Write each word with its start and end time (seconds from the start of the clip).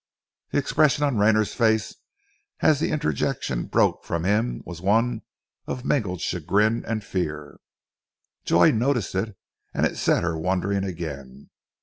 The 0.49 0.57
expression 0.57 1.03
on 1.03 1.19
Rayner's 1.19 1.53
face, 1.53 1.93
as 2.61 2.79
the 2.79 2.89
interjection 2.89 3.65
broke 3.67 4.03
from 4.03 4.23
him, 4.23 4.63
was 4.65 4.81
one 4.81 5.21
of 5.67 5.85
mingled 5.85 6.21
chagrin 6.21 6.83
and 6.87 7.03
fear. 7.03 7.59
Joy 8.43 8.71
noticed 8.71 9.13
it, 9.13 9.37
and 9.75 9.85
it 9.85 9.97
set 9.97 10.23
her 10.23 10.35
wondering 10.39 10.83
again. 10.83 11.51